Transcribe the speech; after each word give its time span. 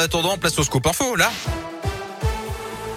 Attendant, 0.00 0.38
place 0.38 0.56
au 0.60 0.62
scoop 0.62 0.86
info, 0.86 1.16
là. 1.16 1.28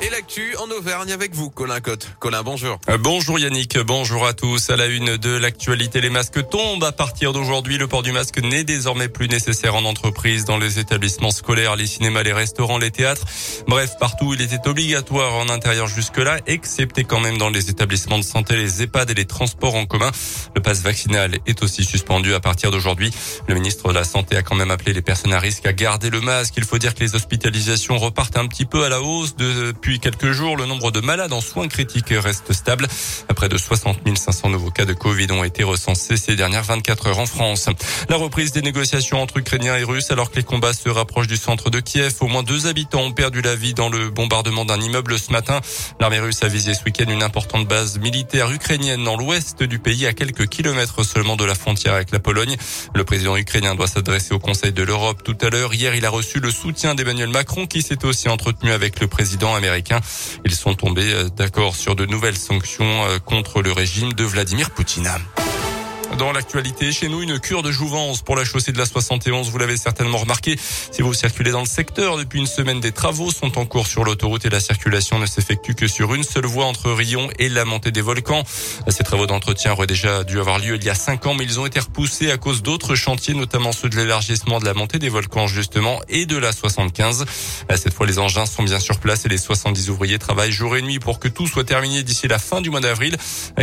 Et 0.03 0.09
l'actu 0.09 0.55
en 0.57 0.67
Auvergne 0.71 1.12
avec 1.12 1.35
vous, 1.35 1.51
Colin 1.51 1.79
Cotte. 1.79 2.08
Colin, 2.19 2.42
bonjour. 2.42 2.79
Euh, 2.90 2.98
bonjour 2.98 3.38
Yannick, 3.38 3.77
bonjour 3.77 4.25
à 4.25 4.33
tous. 4.33 4.71
À 4.71 4.75
la 4.75 4.88
une 4.88 5.17
de 5.17 5.29
l'actualité, 5.29 6.01
les 6.01 6.09
masques 6.09 6.50
tombent. 6.50 6.83
À 6.83 6.92
partir 6.92 7.33
d'aujourd'hui, 7.33 7.77
le 7.77 7.85
port 7.85 8.02
du 8.02 8.11
masque 8.11 8.39
n'est 8.39 8.64
désormais 8.64 9.09
plus 9.09 9.27
nécessaire 9.27 9.75
en 9.75 9.86
entreprise, 9.86 10.43
dans 10.43 10.57
les 10.57 10.79
établissements 10.79 11.29
scolaires, 11.29 11.75
les 11.75 11.86
cinémas, 11.86 12.23
les 12.23 12.34
restaurants, 12.34 12.79
les 12.79 12.89
théâtres. 12.89 13.25
Bref, 13.68 13.91
partout, 14.00 14.33
il 14.33 14.41
était 14.41 14.68
obligatoire 14.68 15.36
en 15.36 15.50
intérieur 15.50 15.87
jusque-là, 15.87 16.39
excepté 16.47 17.04
quand 17.04 17.20
même 17.20 17.38
dans 17.38 17.52
les 17.52 17.70
établissements 17.70 18.18
de 18.18 18.23
santé, 18.23 18.55
les 18.55 18.81
EHPAD 18.81 19.11
et 19.11 19.13
les 19.13 19.25
transports 19.25 19.75
en 19.75 19.86
commun. 19.86 20.09
Le 20.55 20.63
passe 20.63 20.81
vaccinal 20.81 21.38
est 21.45 21.61
aussi 21.61 21.83
suspendu 21.83 22.33
à 22.33 22.39
partir 22.39 22.71
d'aujourd'hui. 22.71 23.13
Le 23.47 23.54
ministre 23.54 23.89
de 23.89 23.93
la 23.93 24.04
Santé 24.04 24.36
a 24.36 24.41
quand 24.41 24.55
même 24.55 24.71
appelé 24.71 24.93
les 24.93 25.04
personnes 25.04 25.33
à 25.33 25.39
risque 25.39 25.68
à 25.68 25.73
garder 25.73 26.09
le 26.09 26.21
masque. 26.21 26.55
Il 26.57 26.63
faut 26.63 26.79
dire 26.79 26.95
que 26.95 27.02
les 27.02 27.13
hospitalisations 27.13 27.99
repartent 27.99 28.39
un 28.39 28.47
petit 28.47 28.65
peu 28.65 28.83
à 28.83 28.89
la 28.89 28.99
hausse 28.99 29.36
depuis 29.36 29.90
quelques 30.00 30.31
jours, 30.31 30.57
le 30.57 30.65
nombre 30.65 30.91
de 30.91 31.00
malades 31.00 31.33
en 31.33 31.41
soins 31.41 31.68
critiques 31.68 32.12
reste 32.12 32.54
stable. 32.54 32.88
Près 33.36 33.49
de 33.49 33.58
60 33.58 33.98
500 34.16 34.49
nouveaux 34.49 34.72
cas 34.72 34.86
de 34.86 34.94
Covid 34.94 35.32
ont 35.32 35.44
été 35.44 35.63
recensés 35.63 36.18
ces 36.18 36.36
dernières 36.36 36.63
24 36.63 37.08
heures 37.08 37.20
en 37.20 37.26
France. 37.26 37.68
La 38.09 38.16
reprise 38.16 38.52
des 38.52 38.62
négociations 38.62 39.22
entre 39.22 39.38
Ukrainiens 39.38 39.77
et 39.77 39.84
Russes 39.84 40.12
alors 40.12 40.32
que 40.32 40.35
les 40.35 40.44
combats 40.44 40.73
se 40.73 40.90
rapprochent 40.90 41.27
du 41.27 41.38
centre 41.38 41.70
de 41.70 41.80
Kiev. 41.80 42.13
Au 42.22 42.27
moins 42.27 42.44
deux 42.44 42.68
habitants 42.68 43.02
ont 43.02 43.12
perdu 43.12 43.41
la 43.41 43.55
vie 43.55 43.73
dans 43.73 43.90
le 43.90 44.09
bombardement 44.09 44.66
d'un 44.66 44.80
immeuble 44.80 45.18
ce 45.18 45.32
matin. 45.32 45.59
L'armée 45.99 46.20
russe 46.20 46.44
a 46.44 46.48
visé 46.48 46.73
ce 46.73 46.84
week-end 46.84 47.10
une 47.10 47.23
importante 47.23 47.68
base 47.68 47.99
militaire 47.99 48.52
ukrainienne 48.52 49.04
dans 49.04 49.18
l'ouest 49.18 49.63
du 49.63 49.80
pays 49.80 50.05
à 50.05 50.13
quelques 50.13 50.48
kilomètres 50.48 51.04
seulement 51.04 51.35
de 51.35 51.46
la 51.46 51.55
frontière 51.55 51.94
avec 51.94 52.12
la 52.12 52.20
Pologne. 52.20 52.55
Le 52.94 53.04
président 53.04 53.35
ukrainien 53.38 53.76
doit 53.76 53.88
s'adresser 53.88 54.34
au 54.34 54.40
Conseil 54.40 54.71
de 54.71 54.84
l'Europe 54.84 55.23
tout 55.23 55.38
à 55.41 55.49
l'heure. 55.49 55.73
Hier, 55.73 55.96
il 55.96 56.05
a 56.05 56.10
reçu 56.10 56.40
le 56.40 56.52
soutien 56.52 56.96
d'Emmanuel 56.96 57.30
Macron 57.30 57.66
qui 57.66 57.82
s'est 57.82 58.05
aussi 58.05 58.30
entretenu 58.30 58.71
avec 58.71 58.99
le 58.99 59.08
président 59.08 59.55
américain. 59.55 59.80
Ils 60.45 60.53
sont 60.53 60.76
tombés 60.76 61.13
euh, 61.13 61.29
d'accord 61.29 61.76
sur 61.76 61.96
de 61.96 62.05
nouvelles 62.05 62.37
sanctions 62.37 63.05
euh, 63.05 63.20
contre 63.20 63.62
le 63.62 63.71
régime 63.71 64.13
de 64.13 64.23
Vladimir 64.23 64.71
Poutine. 64.71 65.09
Dans 66.17 66.31
l'actualité, 66.33 66.91
chez 66.91 67.07
nous, 67.07 67.21
une 67.21 67.39
cure 67.39 67.63
de 67.63 67.71
jouvence 67.71 68.21
pour 68.21 68.35
la 68.35 68.43
chaussée 68.43 68.71
de 68.71 68.77
la 68.77 68.85
71. 68.85 69.49
Vous 69.49 69.57
l'avez 69.57 69.77
certainement 69.77 70.17
remarqué. 70.17 70.57
Si 70.91 71.01
vous 71.01 71.13
circulez 71.13 71.51
dans 71.51 71.61
le 71.61 71.65
secteur 71.65 72.17
depuis 72.17 72.39
une 72.39 72.47
semaine, 72.47 72.79
des 72.79 72.91
travaux 72.91 73.31
sont 73.31 73.57
en 73.57 73.65
cours 73.65 73.87
sur 73.87 74.03
l'autoroute 74.03 74.45
et 74.45 74.49
la 74.49 74.59
circulation 74.59 75.19
ne 75.19 75.25
s'effectue 75.25 75.73
que 75.73 75.87
sur 75.87 76.13
une 76.13 76.23
seule 76.23 76.45
voie 76.45 76.65
entre 76.65 76.91
Rion 76.91 77.29
et 77.39 77.49
la 77.49 77.65
montée 77.65 77.91
des 77.91 78.01
volcans. 78.01 78.43
Ces 78.87 79.03
travaux 79.03 79.25
d'entretien 79.25 79.71
auraient 79.71 79.87
déjà 79.87 80.23
dû 80.23 80.39
avoir 80.39 80.59
lieu 80.59 80.75
il 80.75 80.83
y 80.83 80.89
a 80.89 80.95
cinq 80.95 81.25
ans, 81.25 81.33
mais 81.33 81.45
ils 81.45 81.59
ont 81.59 81.65
été 81.65 81.79
repoussés 81.79 82.29
à 82.29 82.37
cause 82.37 82.61
d'autres 82.61 82.95
chantiers, 82.95 83.33
notamment 83.33 83.71
ceux 83.71 83.89
de 83.89 83.95
l'élargissement 83.95 84.59
de 84.59 84.65
la 84.65 84.73
montée 84.73 84.99
des 84.99 85.09
volcans, 85.09 85.47
justement, 85.47 86.01
et 86.09 86.25
de 86.25 86.37
la 86.37 86.51
75. 86.51 87.25
Cette 87.75 87.93
fois, 87.93 88.05
les 88.05 88.19
engins 88.19 88.45
sont 88.45 88.63
bien 88.63 88.79
sur 88.79 88.99
place 88.99 89.25
et 89.25 89.29
les 89.29 89.37
70 89.37 89.89
ouvriers 89.89 90.19
travaillent 90.19 90.51
jour 90.51 90.75
et 90.75 90.81
nuit 90.81 90.99
pour 90.99 91.19
que 91.19 91.29
tout 91.29 91.47
soit 91.47 91.63
terminé 91.63 92.03
d'ici 92.03 92.27
la 92.27 92.37
fin 92.37 92.61
du 92.61 92.69
mois 92.69 92.81
d'avril, 92.81 93.17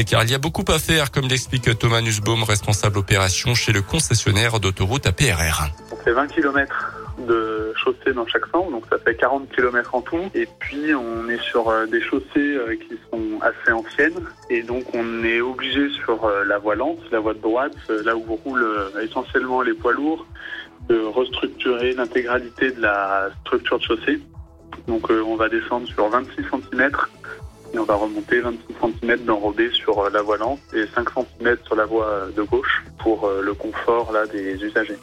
car 0.07 0.25
il 0.25 0.31
y 0.31 0.35
a 0.35 0.39
beaucoup 0.39 0.65
à 0.69 0.79
faire, 0.79 1.11
comme 1.11 1.29
l'explique 1.29 1.79
Thomas 1.79 2.01
Nussbaum, 2.01 2.38
responsable 2.43 2.99
opération 2.99 3.55
chez 3.55 3.73
le 3.73 3.83
concessionnaire 3.83 4.61
d'autoroute 4.61 5.07
à 5.07 5.13
PRR. 5.13 5.69
On 5.93 5.97
fait 5.97 6.13
20 6.13 6.27
km 6.29 6.95
de 7.27 7.73
chaussée 7.77 8.13
dans 8.15 8.27
chaque 8.27 8.47
sens, 8.47 8.71
donc 8.71 8.85
ça 8.91 8.99
fait 8.99 9.15
40 9.15 9.49
km 9.51 9.95
en 9.95 10.03
tout. 10.03 10.31
Et 10.35 10.49
puis 10.59 10.95
on 10.95 11.29
est 11.29 11.41
sur 11.41 11.69
euh, 11.69 11.87
des 11.87 12.01
chaussées 12.01 12.25
euh, 12.37 12.77
qui 12.77 12.99
sont 13.11 13.41
assez 13.41 13.73
anciennes, 13.73 14.21
et 14.51 14.63
donc 14.63 14.85
on 14.95 15.25
est 15.25 15.41
obligé 15.41 15.89
sur 16.05 16.25
euh, 16.25 16.45
la 16.45 16.59
voie 16.59 16.75
lente, 16.75 17.01
la 17.11 17.21
voie 17.21 17.35
de 17.35 17.41
droite, 17.41 17.77
là 17.89 18.17
où 18.17 18.23
roulent 18.45 18.91
essentiellement 19.03 19.63
les 19.63 19.75
poids 19.75 19.93
lourds, 19.93 20.27
de 20.89 21.01
restructurer 21.01 21.93
l'intégralité 21.93 22.71
de 22.71 22.81
la 22.81 23.29
structure 23.41 23.79
de 23.79 23.85
chaussée. 23.85 24.21
Donc 24.87 25.11
on 25.11 25.37
va 25.37 25.49
descendre 25.49 25.87
sur 25.89 26.09
26 26.09 26.45
cm 26.51 26.91
et 27.73 27.79
on 27.79 27.85
va 27.85 27.95
remonter 27.95 28.41
26 28.41 28.75
cm 28.81 29.25
d'enrobé 29.25 29.71
sur 29.71 29.99
euh, 29.99 30.11
la 30.11 30.23
voie 30.23 30.37
lente 30.37 30.61
et 30.73 30.87
5 30.95 31.09
cm 31.11 31.57
sur 31.65 31.77
la 31.77 31.85
voie 31.85 32.29
de 32.37 32.43
gauche 32.43 32.85
pour 32.99 33.27
euh, 33.27 33.41
le 33.43 33.55
confort 33.55 34.13
là 34.13 34.27
des 34.27 34.55
usagers. 34.55 34.99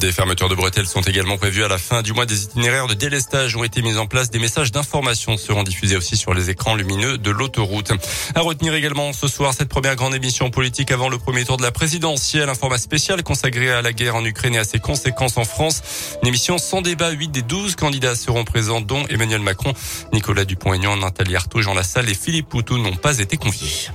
Des 0.00 0.12
fermetures 0.12 0.48
de 0.48 0.54
bretelles 0.54 0.86
sont 0.86 1.02
également 1.02 1.36
prévues 1.36 1.64
à 1.64 1.68
la 1.68 1.78
fin 1.78 2.02
du 2.02 2.12
mois. 2.12 2.24
Des 2.24 2.44
itinéraires 2.44 2.86
de 2.86 2.94
délestage 2.94 3.56
ont 3.56 3.64
été 3.64 3.82
mis 3.82 3.96
en 3.96 4.06
place. 4.06 4.30
Des 4.30 4.38
messages 4.38 4.72
d'information 4.72 5.36
seront 5.36 5.62
diffusés 5.62 5.96
aussi 5.96 6.16
sur 6.16 6.34
les 6.34 6.50
écrans 6.50 6.74
lumineux 6.74 7.18
de 7.18 7.30
l'autoroute. 7.30 7.92
À 8.34 8.40
retenir 8.40 8.74
également 8.74 9.12
ce 9.12 9.28
soir 9.28 9.52
cette 9.52 9.68
première 9.68 9.96
grande 9.96 10.14
émission 10.14 10.50
politique 10.50 10.90
avant 10.90 11.08
le 11.08 11.18
premier 11.18 11.44
tour 11.44 11.56
de 11.56 11.62
la 11.62 11.72
présidentielle. 11.72 12.48
Un 12.48 12.54
format 12.54 12.78
spécial 12.78 13.22
consacré 13.22 13.70
à 13.70 13.82
la 13.82 13.92
guerre 13.92 14.16
en 14.16 14.24
Ukraine 14.24 14.54
et 14.54 14.58
à 14.58 14.64
ses 14.64 14.78
conséquences 14.78 15.36
en 15.36 15.44
France. 15.44 15.82
Une 16.22 16.28
émission 16.28 16.58
sans 16.58 16.80
débat. 16.80 17.10
8 17.10 17.28
des 17.28 17.42
12 17.42 17.76
candidats 17.76 18.14
seront 18.14 18.44
présents, 18.44 18.80
dont 18.80 19.04
Emmanuel 19.08 19.40
Macron, 19.40 19.74
Nicolas 20.12 20.44
Dupont-Aignan, 20.44 20.96
Nathalie 20.96 21.36
Arthaud, 21.36 21.62
Jean 21.62 21.74
Lassalle 21.74 22.08
et 22.08 22.14
Philippe 22.14 22.48
Poutou 22.48 22.78
n'ont 22.78 22.96
pas 22.96 23.18
été 23.18 23.36
conviés. 23.36 23.90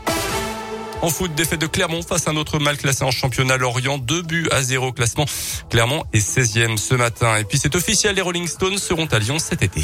En 1.02 1.10
foot, 1.10 1.34
défaite 1.36 1.62
de 1.62 1.68
Clermont 1.68 2.02
face 2.02 2.28
à 2.28 2.32
un 2.32 2.38
autre 2.38 2.58
mal 2.58 2.76
classé 2.76 3.04
en 3.04 3.12
championnat 3.12 3.58
Lorient. 3.58 3.98
Deux 4.00 4.24
buts 4.24 4.48
à 4.52 4.64
zéro 4.64 4.92
classement. 4.92 5.26
Clermont 5.70 6.04
est 6.12 6.20
16e 6.20 6.78
ce 6.78 6.96
matin. 6.96 7.38
Et 7.38 7.44
puis 7.44 7.60
c'est 7.60 7.76
officiel, 7.76 8.16
les 8.16 8.22
Rolling 8.22 8.48
Stones 8.48 8.78
seront 8.80 9.06
à 9.06 9.20
Lyon 9.20 9.38
cet 9.38 9.62
été. 9.62 9.84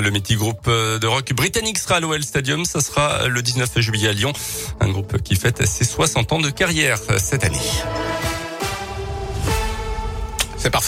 Le 0.00 0.10
mythique 0.10 0.38
groupe 0.38 0.68
de 0.68 1.06
rock 1.06 1.32
britannique 1.32 1.78
sera 1.78 1.96
à 1.96 2.00
l'OL 2.00 2.22
Stadium. 2.22 2.64
Ça 2.64 2.80
sera 2.80 3.28
le 3.28 3.42
19 3.42 3.80
juillet 3.80 4.08
à 4.08 4.12
Lyon. 4.12 4.32
Un 4.80 4.88
groupe 4.88 5.20
qui 5.22 5.36
fête 5.36 5.66
ses 5.66 5.84
60 5.84 6.32
ans 6.32 6.40
de 6.40 6.50
carrière 6.50 6.98
cette 7.18 7.44
année. 7.44 7.58
C'est 10.58 10.70
parfait. 10.70 10.84